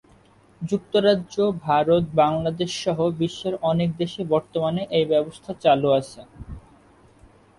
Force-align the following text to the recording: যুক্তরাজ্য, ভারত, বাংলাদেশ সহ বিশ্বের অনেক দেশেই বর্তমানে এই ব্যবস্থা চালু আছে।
যুক্তরাজ্য, 0.61 1.35
ভারত, 1.61 2.03
বাংলাদেশ 2.15 2.71
সহ 2.83 2.97
বিশ্বের 3.19 3.55
অনেক 3.71 3.89
দেশেই 3.97 4.25
বর্তমানে 4.25 4.81
এই 4.97 5.05
ব্যবস্থা 5.05 5.51
চালু 5.63 5.87
আছে। 5.99 6.21